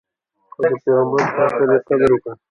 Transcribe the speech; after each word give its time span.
خو 0.53 0.59
د 0.71 0.73
پیغمبر 0.83 1.19
په 1.33 1.33
خاطر 1.35 1.59
یې 1.73 1.77
قدر 1.87 2.09
وکړئ. 2.11 2.33